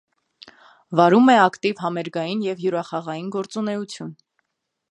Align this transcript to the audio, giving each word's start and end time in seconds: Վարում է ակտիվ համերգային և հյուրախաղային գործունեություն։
Վարում 0.99 1.27
է 1.33 1.35
ակտիվ 1.41 1.83
համերգային 1.85 2.41
և 2.47 2.63
հյուրախաղային 2.63 3.29
գործունեություն։ 3.37 4.09